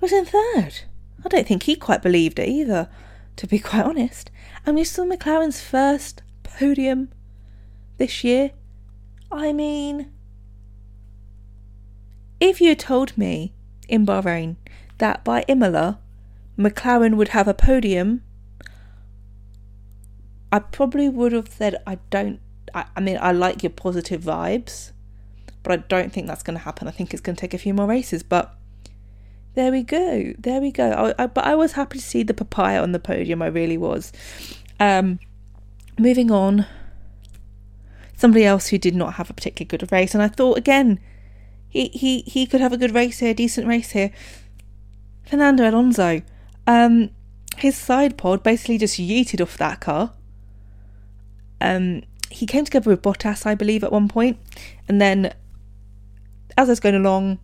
was 0.02 0.12
in 0.12 0.26
third. 0.26 0.82
I 1.26 1.30
don't 1.30 1.48
think 1.48 1.64
he 1.64 1.76
quite 1.76 2.02
believed 2.02 2.40
it 2.40 2.50
either, 2.50 2.90
to 3.38 3.48
be 3.48 3.60
quite 3.70 3.86
honest. 3.86 4.32
And 4.66 4.76
we 4.76 4.84
saw 4.84 5.04
McLaren's 5.04 5.62
first 5.62 6.22
podium 6.44 7.10
this 7.98 8.24
year. 8.24 8.52
I 9.32 9.52
mean, 9.52 10.12
if 12.40 12.62
you 12.62 12.70
had 12.70 12.80
told 12.80 13.18
me 13.18 13.54
in 13.88 14.06
Bahrain 14.06 14.58
that 14.98 15.24
by 15.24 15.44
Imola 15.48 16.00
McLaren 16.58 17.16
would 17.16 17.30
have 17.30 17.48
a 17.48 17.54
podium, 17.54 18.22
I 20.52 20.60
probably 20.60 21.10
would 21.10 21.32
have 21.32 21.50
said, 21.50 21.82
I 21.88 21.98
don't. 22.10 22.40
I, 22.76 22.86
I 22.96 23.00
mean, 23.00 23.18
I 23.20 23.32
like 23.32 23.64
your 23.64 23.72
positive 23.72 24.22
vibes, 24.22 24.92
but 25.64 25.72
I 25.72 25.78
don't 25.78 26.14
think 26.14 26.28
that's 26.28 26.44
going 26.44 26.58
to 26.58 26.64
happen. 26.64 26.88
I 26.88 26.92
think 26.92 27.12
it's 27.12 27.22
going 27.22 27.36
to 27.36 27.42
take 27.42 27.54
a 27.54 27.58
few 27.58 27.74
more 27.74 27.88
races, 27.88 28.22
but 28.22 28.56
there 29.56 29.72
we 29.72 29.84
go. 29.84 30.34
There 30.40 30.60
we 30.60 30.72
go. 30.72 31.14
I, 31.18 31.24
I, 31.24 31.28
but 31.28 31.46
I 31.46 31.56
was 31.56 31.74
happy 31.74 32.00
to 32.00 32.04
see 32.04 32.24
the 32.24 32.34
papaya 32.34 32.82
on 32.82 32.92
the 32.92 33.00
podium. 33.00 33.42
I 33.42 33.48
really 33.48 33.78
was. 33.78 34.12
Um, 34.80 35.20
moving 36.00 36.32
on. 36.32 36.66
Somebody 38.16 38.46
else 38.46 38.68
who 38.68 38.78
did 38.78 38.96
not 38.96 39.16
have 39.16 39.30
a 39.30 39.34
particularly 39.34 39.68
good 39.68 39.92
race, 39.92 40.14
and 40.14 40.24
I 40.24 40.28
thought 40.28 40.58
again, 40.58 41.00
he 41.68 41.90
he 41.90 42.22
he 42.22 42.46
could 42.46 42.62
have 42.62 42.72
a 42.72 42.78
good 42.78 42.94
race 42.94 43.20
here, 43.20 43.34
decent 43.34 43.68
race 43.68 43.92
here. 43.92 44.12
Fernando 45.26 45.70
Alonso, 45.70 46.22
um, 46.66 47.10
his 47.58 47.76
side 47.76 48.18
pod 48.18 48.42
basically 48.42 48.78
just 48.78 48.98
yeeted 48.98 49.42
off 49.42 49.58
that 49.58 49.82
car. 49.82 50.14
Um, 51.60 52.04
he 52.30 52.46
came 52.46 52.66
together 52.66 52.90
with 52.90 53.02
Bottas, 53.02 53.46
I 53.46 53.56
believe, 53.56 53.84
at 53.84 53.92
one 53.92 54.08
point, 54.08 54.38
and 54.88 55.02
then 55.02 55.34
as 56.58 56.70
I 56.70 56.72
was 56.72 56.80
going 56.80 56.96
along, 56.96 57.40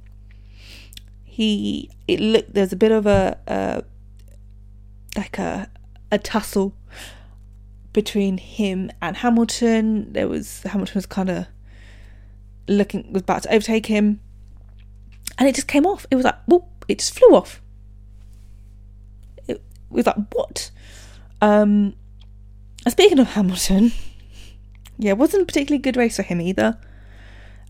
he 1.39 1.89
it 2.05 2.19
looked 2.19 2.53
there's 2.53 2.73
a 2.73 2.75
bit 2.75 2.91
of 2.91 3.05
a, 3.05 3.37
a 3.47 3.81
like 5.15 5.39
a 5.39 5.69
a 6.11 6.19
tussle 6.19 6.73
between 7.93 8.37
him 8.37 8.91
and 9.01 9.15
Hamilton. 9.15 10.11
There 10.11 10.27
was 10.27 10.63
Hamilton 10.63 10.95
was 10.95 11.05
kind 11.05 11.29
of 11.29 11.47
looking 12.67 13.13
was 13.13 13.21
about 13.21 13.43
to 13.43 13.53
overtake 13.53 13.85
him, 13.85 14.19
and 15.37 15.47
it 15.47 15.55
just 15.55 15.69
came 15.69 15.85
off. 15.85 16.05
It 16.11 16.17
was 16.17 16.25
like 16.25 16.39
whoop! 16.45 16.65
It 16.89 16.99
just 16.99 17.17
flew 17.17 17.33
off. 17.33 17.61
It 19.47 19.63
was 19.89 20.07
like 20.07 20.17
what? 20.33 20.71
Um, 21.39 21.95
speaking 22.85 23.17
of 23.17 23.27
Hamilton, 23.27 23.93
yeah, 24.97 25.13
wasn't 25.13 25.43
a 25.43 25.45
particularly 25.45 25.81
good 25.81 25.95
race 25.95 26.17
for 26.17 26.23
him 26.23 26.41
either. 26.41 26.77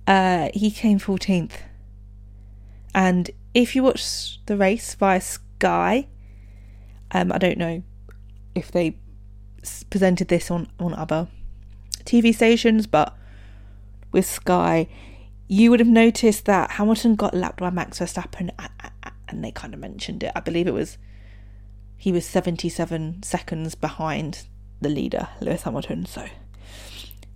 Uh, 0.07 0.49
he 0.55 0.71
came 0.71 0.97
fourteenth, 0.97 1.61
and 2.95 3.29
if 3.53 3.75
you 3.75 3.83
watch 3.83 4.39
the 4.45 4.57
race 4.57 4.95
via 4.95 5.21
Sky, 5.21 6.07
um, 7.11 7.31
I 7.31 7.37
don't 7.37 7.57
know 7.57 7.83
if 8.55 8.71
they 8.71 8.97
presented 9.89 10.27
this 10.27 10.51
on 10.51 10.69
on 10.79 10.93
other 10.93 11.27
TV 12.03 12.33
stations, 12.33 12.87
but 12.87 13.15
with 14.11 14.25
Sky, 14.25 14.87
you 15.47 15.69
would 15.71 15.79
have 15.79 15.89
noticed 15.89 16.45
that 16.45 16.71
Hamilton 16.71 17.15
got 17.15 17.33
lapped 17.33 17.59
by 17.59 17.69
Max 17.69 17.99
Verstappen, 17.99 18.51
and 19.27 19.43
they 19.43 19.51
kind 19.51 19.73
of 19.73 19.79
mentioned 19.79 20.23
it. 20.23 20.31
I 20.35 20.39
believe 20.39 20.67
it 20.67 20.73
was 20.73 20.97
he 21.97 22.11
was 22.11 22.25
77 22.25 23.23
seconds 23.23 23.75
behind 23.75 24.45
the 24.79 24.89
leader, 24.89 25.27
Lewis 25.41 25.63
Hamilton. 25.63 26.05
So, 26.05 26.27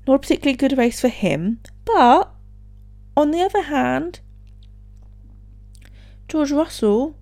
not 0.07 0.15
a 0.15 0.19
particularly 0.19 0.55
good 0.55 0.77
race 0.77 1.01
for 1.01 1.09
him. 1.09 1.59
But 1.83 2.31
on 3.17 3.31
the 3.31 3.41
other 3.41 3.63
hand, 3.63 4.21
George 6.27 6.51
Russell 6.51 7.15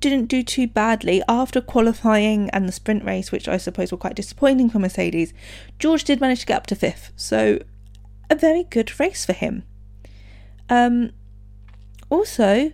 didn't 0.00 0.26
do 0.26 0.42
too 0.42 0.66
badly 0.66 1.22
after 1.28 1.60
qualifying 1.60 2.50
and 2.50 2.68
the 2.68 2.72
sprint 2.72 3.04
race, 3.04 3.30
which 3.30 3.48
I 3.48 3.56
suppose 3.56 3.92
were 3.92 3.98
quite 3.98 4.16
disappointing 4.16 4.70
for 4.70 4.78
Mercedes. 4.78 5.32
George 5.78 6.04
did 6.04 6.20
manage 6.20 6.40
to 6.40 6.46
get 6.46 6.56
up 6.56 6.66
to 6.68 6.74
fifth, 6.74 7.12
so 7.16 7.58
a 8.28 8.34
very 8.34 8.64
good 8.64 8.98
race 8.98 9.24
for 9.24 9.32
him. 9.32 9.62
Um, 10.68 11.12
also, 12.10 12.72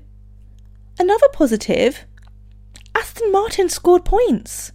another 0.99 1.29
positive 1.33 2.07
Aston 2.95 3.33
Martin 3.33 3.69
scored 3.69 4.05
points. 4.05 4.73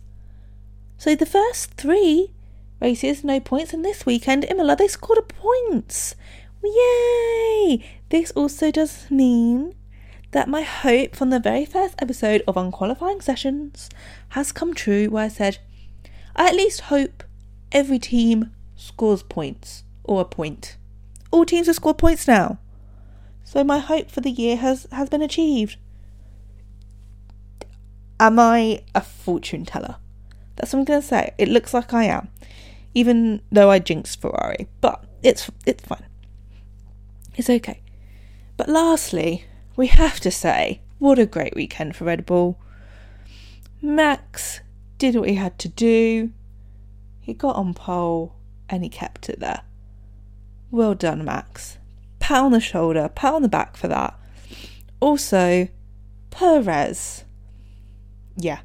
So 0.98 1.16
the 1.16 1.26
first 1.26 1.74
three 1.74 2.32
races, 2.80 3.24
no 3.24 3.40
points, 3.40 3.74
and 3.74 3.84
this 3.84 4.06
weekend, 4.06 4.46
Imola, 4.46 4.76
they 4.76 4.88
scored 4.88 5.20
a 5.20 5.22
points. 5.22 6.16
Yay! 6.64 7.84
This 8.10 8.32
also 8.32 8.72
does 8.72 9.10
mean 9.10 9.76
that 10.32 10.50
my 10.50 10.62
hope 10.62 11.16
from 11.16 11.30
the 11.30 11.40
very 11.40 11.66
first 11.66 11.96
episode 12.00 12.44
of 12.48 12.58
Unqualifying 12.58 13.22
Sessions 13.22 13.90
has 14.30 14.52
come 14.52 14.74
true, 14.74 15.10
where 15.10 15.26
I 15.26 15.30
said, 15.30 15.60
I 16.36 16.48
at 16.48 16.56
least 16.56 16.82
hope 16.82 17.24
every 17.72 18.00
team 18.00 18.52
scores 18.76 19.24
points 19.24 19.84
or 20.04 20.22
a 20.22 20.26
point. 20.26 20.78
All 21.32 21.46
teams 21.46 21.68
have 21.68 21.76
scored 21.76 21.98
points 21.98 22.28
now. 22.28 22.60
So 23.44 23.64
my 23.64 23.80
hope 23.80 24.12
for 24.12 24.22
the 24.22 24.30
year 24.30 24.58
has, 24.58 24.88
has 24.92 25.10
been 25.10 25.22
achieved. 25.22 25.78
Am 28.20 28.40
I 28.40 28.84
a 28.94 29.02
fortune 29.02 29.66
teller? 29.66 29.98
That's 30.56 30.74
what 30.74 30.80
I'm 30.80 30.86
going 30.86 31.02
to 31.02 31.08
say. 31.08 31.34
It 31.38 31.48
looks 31.48 31.74
like 31.74 31.94
I 31.94 32.06
am, 32.06 32.30
even 32.94 33.42
though 33.52 33.70
I 33.70 33.80
jinxed 33.80 34.20
Ferrari. 34.20 34.68
But 34.82 35.06
it's 35.22 35.50
it's 35.66 35.84
fine. 35.84 36.06
It's 37.36 37.50
okay. 37.50 37.82
But 38.58 38.68
lastly, 38.68 39.46
we 39.78 39.88
have 39.88 40.20
to 40.22 40.32
say, 40.32 40.82
what 40.98 41.20
a 41.20 41.26
great 41.26 41.56
weekend 41.56 41.96
for 41.96 42.06
Red 42.06 42.26
Bull. 42.26 42.60
Max 43.82 44.60
did 44.98 45.16
what 45.16 45.30
he 45.30 45.36
had 45.36 45.58
to 45.60 45.70
do. 45.70 46.32
He 47.22 47.34
got 47.34 47.56
on 47.56 47.74
pole 47.76 48.36
and 48.68 48.84
he 48.84 48.90
kept 48.90 49.30
it 49.30 49.40
there. 49.40 49.62
Well 50.72 50.96
done, 50.96 51.24
Max. 51.24 51.78
Pat 52.20 52.44
on 52.44 52.52
the 52.52 52.60
shoulder, 52.60 53.10
pat 53.14 53.36
on 53.36 53.44
the 53.44 53.48
back 53.48 53.78
for 53.78 53.88
that. 53.88 54.20
Also, 55.00 55.68
Perez. 56.32 57.24
Yeah. 58.36 58.60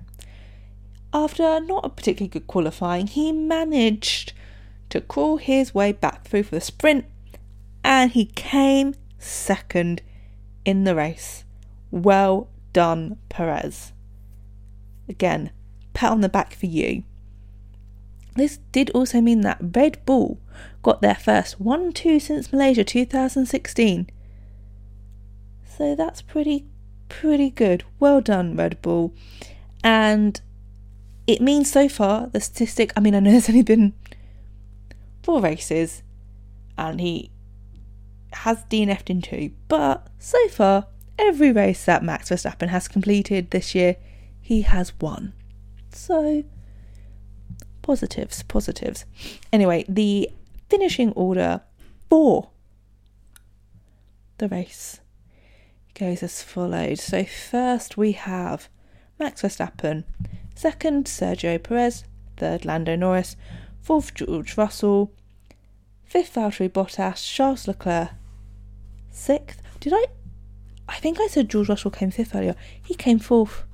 After 1.12 1.60
not 1.60 1.84
a 1.84 1.90
particularly 1.90 2.30
good 2.30 2.46
qualifying, 2.46 3.06
he 3.06 3.32
managed 3.32 4.32
to 4.88 5.02
crawl 5.02 5.36
his 5.36 5.74
way 5.74 5.92
back 5.92 6.24
through 6.24 6.44
for 6.44 6.54
the 6.54 6.60
sprint 6.60 7.04
and 7.84 8.12
he 8.12 8.24
came 8.24 8.94
second 9.18 10.00
in 10.64 10.84
the 10.84 10.94
race. 10.94 11.44
Well 11.90 12.48
done, 12.72 13.18
Perez. 13.28 13.92
Again, 15.08 15.50
pat 15.94 16.10
on 16.10 16.20
the 16.20 16.28
back 16.28 16.54
for 16.54 16.66
you. 16.66 17.04
This 18.34 18.58
did 18.72 18.90
also 18.90 19.20
mean 19.20 19.42
that 19.42 19.58
Red 19.60 20.04
Bull 20.06 20.38
got 20.82 21.02
their 21.02 21.14
first 21.14 21.60
1 21.60 21.92
2 21.92 22.18
since 22.18 22.52
Malaysia 22.52 22.84
2016. 22.84 24.08
So 25.64 25.94
that's 25.94 26.22
pretty, 26.22 26.66
pretty 27.08 27.50
good. 27.50 27.84
Well 27.98 28.20
done, 28.20 28.56
Red 28.56 28.80
Bull. 28.80 29.12
And 29.84 30.40
it 31.26 31.40
means 31.40 31.70
so 31.70 31.88
far, 31.88 32.28
the 32.28 32.40
statistic, 32.40 32.92
I 32.96 33.00
mean, 33.00 33.14
I 33.14 33.20
know 33.20 33.32
there's 33.32 33.48
only 33.48 33.62
been 33.62 33.92
four 35.22 35.40
races 35.40 36.02
and 36.78 37.00
he 37.00 37.30
has 38.34 38.64
DNF'd 38.64 39.10
in 39.10 39.22
two, 39.22 39.52
but 39.68 40.08
so 40.18 40.48
far, 40.48 40.86
every 41.18 41.52
race 41.52 41.84
that 41.84 42.02
Max 42.02 42.30
Verstappen 42.30 42.68
has 42.68 42.88
completed 42.88 43.50
this 43.50 43.74
year, 43.74 43.96
he 44.40 44.62
has 44.62 44.92
won. 45.00 45.32
So, 45.92 46.44
positives, 47.82 48.42
positives. 48.42 49.04
Anyway, 49.52 49.84
the 49.88 50.30
finishing 50.68 51.12
order 51.12 51.60
for 52.08 52.50
the 54.38 54.48
race 54.48 55.00
goes 55.94 56.22
as 56.22 56.42
follows. 56.42 57.02
So, 57.02 57.24
first 57.24 57.96
we 57.96 58.12
have 58.12 58.68
Max 59.18 59.42
Verstappen, 59.42 60.04
second, 60.54 61.04
Sergio 61.06 61.62
Perez, 61.62 62.04
third, 62.36 62.64
Lando 62.64 62.96
Norris, 62.96 63.36
fourth, 63.80 64.14
George 64.14 64.56
Russell, 64.56 65.12
fifth, 66.04 66.34
Valtteri 66.34 66.68
Bottas, 66.68 67.24
Charles 67.32 67.68
Leclerc, 67.68 68.10
sixth. 69.12 69.62
Did 69.80 69.92
I? 69.94 70.06
I 70.88 70.96
think 70.96 71.20
I 71.20 71.26
said 71.26 71.48
George 71.48 71.68
Russell 71.68 71.90
came 71.90 72.10
fifth 72.10 72.34
earlier. 72.34 72.54
He 72.82 72.94
came 72.94 73.18
fourth. 73.18 73.64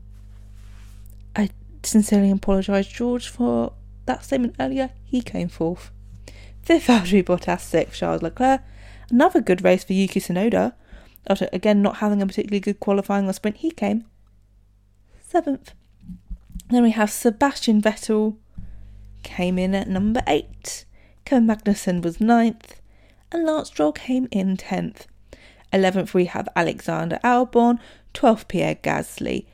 I 1.35 1.51
sincerely 1.83 2.31
apologise, 2.31 2.87
George, 2.87 3.29
for 3.29 3.73
that 4.07 4.25
statement 4.25 4.57
earlier. 4.61 4.91
He 5.05 5.23
came 5.23 5.49
fourth. 5.49 5.91
Fifth, 6.63 6.87
Valtteri 6.89 7.25
Bottas. 7.25 7.61
Sixth, 7.61 7.99
Charles 7.99 8.23
Leclerc. 8.23 8.63
Another 9.11 9.41
good 9.41 9.65
race 9.65 9.85
for 9.85 9.95
Yuki 9.95 10.21
Tsunoda. 10.21 10.75
After 11.27 11.49
again 11.53 11.83
not 11.83 11.97
having 11.97 12.23
a 12.23 12.27
particularly 12.27 12.61
good 12.61 12.81
qualifying 12.81 13.29
or 13.29 13.33
sprint, 13.33 13.59
he 13.59 13.71
came 13.71 14.05
seventh. 15.27 15.73
Then 16.71 16.83
we 16.83 16.91
have 16.91 17.11
Sebastian 17.11 17.83
Vettel 17.83 18.37
came 19.23 19.59
in 19.59 19.75
at 19.75 19.89
number 19.89 20.23
eight. 20.27 20.85
Kevin 21.25 21.47
Magnussen 21.47 22.03
was 22.03 22.21
ninth, 22.21 22.81
and 23.31 23.45
Lance 23.45 23.69
Stroll 23.69 23.93
came 23.93 24.29
in 24.31 24.57
tenth. 24.57 25.07
11th, 25.73 26.15
we 26.15 26.27
have 26.27 26.49
Alexander 26.57 27.19
Albon. 27.25 27.79
12th, 28.15 28.49
Pierre 28.49 28.75
Gasly. 28.77 29.47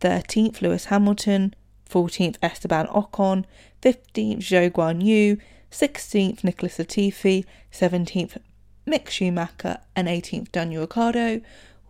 13th, 0.00 0.60
Lewis 0.60 0.86
Hamilton. 0.86 1.54
14th, 1.88 2.36
Esteban 2.42 2.86
Ocon. 2.88 3.44
15th, 3.82 4.38
Zhou 4.38 4.70
Guan 4.70 5.02
Yu. 5.02 5.38
16th, 5.70 6.44
Nicholas 6.44 6.78
Latifi. 6.78 7.44
17th, 7.72 8.38
Mick 8.86 9.08
Schumacher. 9.08 9.78
And 9.96 10.08
18th, 10.08 10.52
Daniel 10.52 10.82
Ricciardo. 10.82 11.40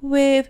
With 0.01 0.49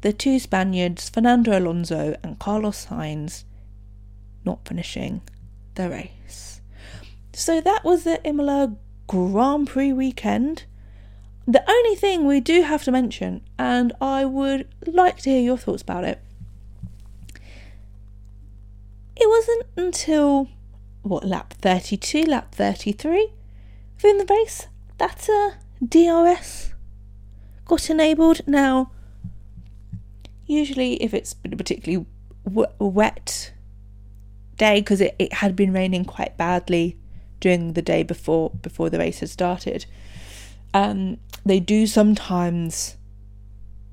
the 0.00 0.12
two 0.12 0.38
Spaniards, 0.38 1.08
Fernando 1.08 1.58
Alonso 1.58 2.16
and 2.22 2.38
Carlos 2.38 2.86
Sainz, 2.86 3.44
not 4.44 4.66
finishing 4.66 5.22
the 5.74 5.90
race. 5.90 6.60
So 7.32 7.60
that 7.60 7.84
was 7.84 8.04
the 8.04 8.24
Imola 8.26 8.76
Grand 9.06 9.66
Prix 9.66 9.92
weekend. 9.92 10.64
The 11.48 11.64
only 11.66 11.96
thing 11.96 12.26
we 12.26 12.40
do 12.40 12.60
have 12.60 12.84
to 12.84 12.92
mention, 12.92 13.40
and 13.58 13.94
I 14.02 14.26
would 14.26 14.68
like 14.86 15.16
to 15.20 15.30
hear 15.30 15.40
your 15.40 15.56
thoughts 15.56 15.80
about 15.80 16.04
it, 16.04 16.20
it 19.16 19.26
wasn't 19.26 19.64
until 19.74 20.48
what 21.00 21.24
lap 21.24 21.54
32, 21.54 22.24
lap 22.24 22.54
33 22.54 23.32
within 23.96 24.18
the 24.18 24.26
race 24.28 24.66
that 24.98 25.26
uh, 25.26 25.52
DRS 25.82 26.74
got 27.64 27.88
enabled. 27.88 28.42
Now, 28.46 28.90
usually, 30.44 31.02
if 31.02 31.14
it's 31.14 31.32
been 31.32 31.54
a 31.54 31.56
particularly 31.56 32.04
wet 32.44 33.52
day, 34.58 34.80
because 34.80 35.00
it, 35.00 35.16
it 35.18 35.32
had 35.32 35.56
been 35.56 35.72
raining 35.72 36.04
quite 36.04 36.36
badly 36.36 36.98
during 37.40 37.72
the 37.72 37.80
day 37.80 38.02
before 38.02 38.50
before 38.50 38.90
the 38.90 38.98
race 38.98 39.20
had 39.20 39.30
started, 39.30 39.86
um, 40.74 41.16
they 41.44 41.60
do 41.60 41.86
sometimes 41.86 42.96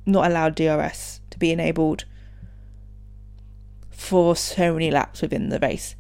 not 0.06 0.30
allow 0.30 0.50
DRS 0.50 1.20
to 1.30 1.40
be 1.40 1.52
enabled 1.52 2.06
for 3.90 4.36
so 4.36 4.74
many 4.74 4.92
laps 4.92 5.22
within 5.22 5.50
the 5.50 5.60
race. 5.60 5.96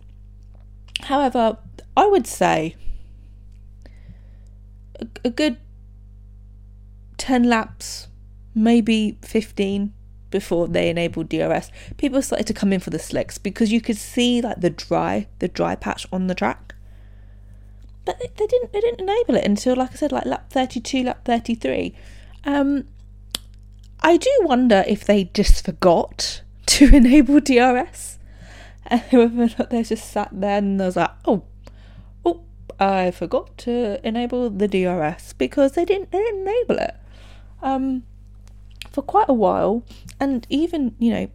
However, 1.01 1.57
I 1.97 2.05
would 2.07 2.27
say 2.27 2.75
a, 4.99 5.07
a 5.23 5.29
good 5.29 5.57
10 7.17 7.43
laps, 7.43 8.07
maybe 8.53 9.17
15 9.21 9.93
before 10.29 10.67
they 10.67 10.89
enabled 10.89 11.29
DRS, 11.29 11.71
people 11.97 12.21
started 12.21 12.47
to 12.47 12.53
come 12.53 12.73
in 12.73 12.79
for 12.79 12.89
the 12.89 12.99
slicks 12.99 13.37
because 13.37 13.71
you 13.71 13.81
could 13.81 13.97
see 13.97 14.41
like 14.41 14.61
the 14.61 14.69
dry, 14.69 15.27
the 15.39 15.47
dry 15.47 15.75
patch 15.75 16.05
on 16.11 16.27
the 16.27 16.35
track 16.35 16.74
but 18.05 18.19
they, 18.19 18.29
they 18.37 18.47
didn't 18.47 18.71
they 18.71 18.81
didn't 18.81 19.01
enable 19.01 19.35
it 19.35 19.45
until 19.45 19.75
like 19.75 19.91
I 19.91 19.95
said 19.95 20.11
like 20.11 20.25
lap 20.25 20.49
32 20.49 21.03
lap 21.03 21.25
33 21.25 21.95
um 22.45 22.85
I 24.01 24.17
do 24.17 24.29
wonder 24.41 24.83
if 24.87 25.05
they 25.05 25.25
just 25.25 25.65
forgot 25.65 26.41
to 26.67 26.85
enable 26.95 27.39
DRS 27.39 28.19
and 28.87 29.01
whether 29.11 29.43
or 29.43 29.49
not 29.59 29.69
they 29.69 29.83
just 29.83 30.09
sat 30.11 30.29
there 30.31 30.57
and 30.59 30.79
was 30.79 30.95
like 30.95 31.11
oh 31.25 31.43
oh 32.25 32.41
I 32.79 33.11
forgot 33.11 33.57
to 33.59 34.05
enable 34.05 34.49
the 34.49 34.67
DRS 34.67 35.33
because 35.33 35.73
they 35.73 35.85
didn't 35.85 36.11
they 36.11 36.19
didn't 36.19 36.41
enable 36.47 36.77
it. 36.81 36.95
Um, 37.61 38.03
for 38.91 39.01
quite 39.01 39.27
a 39.27 39.33
while, 39.33 39.83
and 40.19 40.45
even 40.49 40.95
you 40.99 41.11
know, 41.11 41.29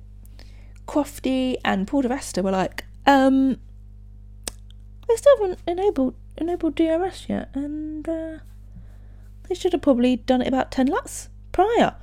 Crofty 0.86 1.56
and 1.64 1.86
Paul 1.86 2.02
di 2.02 2.08
Resta 2.08 2.42
were 2.42 2.50
like, 2.50 2.84
um, 3.06 3.58
they 5.08 5.16
still 5.16 5.36
haven't 5.38 5.58
enabled 5.66 6.14
enabled 6.40 6.74
DRS 6.74 7.26
yet, 7.28 7.50
and 7.54 8.08
uh, 8.08 8.38
they 9.48 9.54
should 9.54 9.72
have 9.72 9.82
probably 9.82 10.16
done 10.16 10.42
it 10.42 10.48
about 10.48 10.70
ten 10.70 10.86
laps 10.86 11.28
prior. 11.52 11.94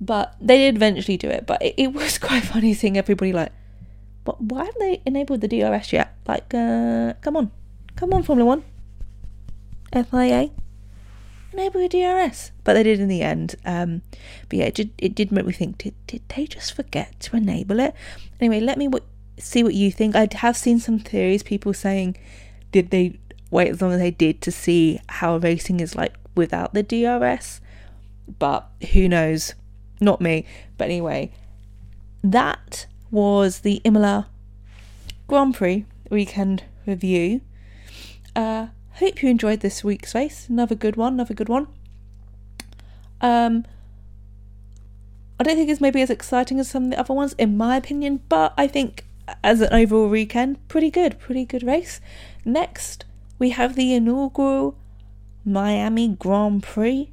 But 0.00 0.36
they 0.40 0.58
did 0.58 0.76
eventually 0.76 1.16
do 1.16 1.28
it. 1.28 1.46
But 1.46 1.62
it, 1.62 1.74
it 1.76 1.92
was 1.92 2.18
quite 2.28 2.44
funny 2.44 2.74
seeing 2.74 2.98
everybody 2.98 3.32
like, 3.32 3.52
but 4.24 4.40
why 4.40 4.64
haven't 4.64 4.80
they 4.80 5.02
enabled 5.06 5.40
the 5.40 5.48
DRS 5.48 5.92
yet? 5.92 6.16
Like, 6.26 6.52
uh, 6.54 7.14
come 7.20 7.36
on, 7.36 7.50
come 7.96 8.12
on, 8.12 8.22
Formula 8.22 8.46
One, 8.46 8.64
FIA, 9.92 10.50
enable 11.52 11.80
your 11.80 11.88
DRS. 11.88 12.50
But 12.64 12.74
they 12.74 12.82
did 12.82 13.00
in 13.00 13.08
the 13.08 13.22
end. 13.22 13.56
Um, 13.64 14.02
but 14.48 14.58
yeah, 14.58 14.64
it 14.66 14.74
did, 14.74 14.90
it 14.98 15.14
did 15.14 15.30
make 15.30 15.46
me 15.46 15.52
think, 15.52 15.78
did, 15.78 15.94
did 16.06 16.22
they 16.28 16.46
just 16.46 16.74
forget 16.74 17.18
to 17.20 17.36
enable 17.36 17.80
it? 17.80 17.94
Anyway, 18.40 18.60
let 18.60 18.78
me 18.78 18.86
w- 18.86 19.04
see 19.38 19.62
what 19.62 19.74
you 19.74 19.90
think. 19.90 20.16
I 20.16 20.28
have 20.32 20.56
seen 20.56 20.78
some 20.78 20.98
theories, 20.98 21.42
people 21.42 21.72
saying, 21.74 22.16
did 22.72 22.90
they 22.90 23.18
wait 23.54 23.70
as 23.70 23.80
long 23.80 23.92
as 23.92 24.00
they 24.00 24.10
did 24.10 24.42
to 24.42 24.50
see 24.50 24.98
how 25.08 25.36
racing 25.36 25.78
is 25.78 25.94
like 25.94 26.14
without 26.34 26.74
the 26.74 26.82
DRS? 26.82 27.60
But 28.38 28.68
who 28.92 29.08
knows? 29.08 29.54
Not 30.00 30.20
me. 30.20 30.44
But 30.76 30.86
anyway, 30.86 31.30
that 32.22 32.86
was 33.12 33.60
the 33.60 33.80
Imola 33.84 34.26
Grand 35.28 35.54
Prix 35.54 35.84
weekend 36.10 36.64
review. 36.84 37.42
Uh, 38.34 38.66
hope 38.94 39.22
you 39.22 39.28
enjoyed 39.28 39.60
this 39.60 39.84
week's 39.84 40.16
race. 40.16 40.48
Another 40.48 40.74
good 40.74 40.96
one, 40.96 41.12
another 41.12 41.34
good 41.34 41.48
one. 41.48 41.68
Um, 43.20 43.64
I 45.38 45.44
don't 45.44 45.54
think 45.54 45.70
it's 45.70 45.80
maybe 45.80 46.02
as 46.02 46.10
exciting 46.10 46.58
as 46.58 46.68
some 46.68 46.86
of 46.86 46.90
the 46.90 46.98
other 46.98 47.14
ones, 47.14 47.34
in 47.38 47.56
my 47.56 47.76
opinion, 47.76 48.20
but 48.28 48.52
I 48.58 48.66
think 48.66 49.04
as 49.44 49.60
an 49.60 49.72
overall 49.72 50.08
weekend, 50.08 50.66
pretty 50.66 50.90
good, 50.90 51.20
pretty 51.20 51.44
good 51.44 51.62
race. 51.62 52.00
Next, 52.44 53.04
we 53.38 53.50
have 53.50 53.74
the 53.74 53.94
inaugural 53.94 54.76
Miami 55.44 56.08
Grand 56.08 56.62
Prix. 56.62 57.10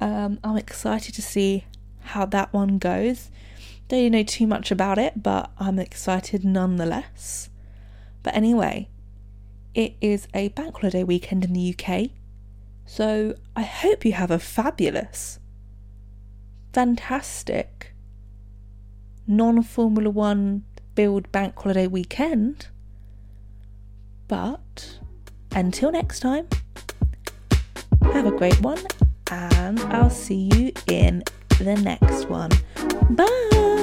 Um, 0.00 0.38
I'm 0.42 0.56
excited 0.56 1.14
to 1.14 1.22
see 1.22 1.64
how 2.00 2.26
that 2.26 2.52
one 2.52 2.78
goes. 2.78 3.30
Don't 3.88 4.10
know 4.12 4.22
too 4.22 4.46
much 4.46 4.70
about 4.70 4.98
it, 4.98 5.22
but 5.22 5.50
I'm 5.58 5.78
excited 5.78 6.44
nonetheless. 6.44 7.50
But 8.22 8.34
anyway, 8.34 8.88
it 9.74 9.94
is 10.00 10.28
a 10.34 10.48
bank 10.48 10.76
holiday 10.76 11.04
weekend 11.04 11.44
in 11.44 11.52
the 11.52 11.74
UK, 11.74 12.10
so 12.84 13.34
I 13.54 13.62
hope 13.62 14.04
you 14.04 14.12
have 14.12 14.30
a 14.30 14.38
fabulous, 14.38 15.38
fantastic, 16.72 17.94
non 19.26 19.62
Formula 19.62 20.10
One 20.10 20.64
build 20.94 21.30
bank 21.30 21.58
holiday 21.58 21.86
weekend. 21.86 22.68
But 24.28 24.98
until 25.54 25.90
next 25.90 26.20
time, 26.20 26.46
have 28.02 28.26
a 28.26 28.30
great 28.30 28.60
one, 28.60 28.80
and 29.30 29.80
I'll 29.80 30.10
see 30.10 30.50
you 30.54 30.72
in 30.86 31.22
the 31.58 31.76
next 31.76 32.28
one. 32.28 32.50
Bye! 33.10 33.77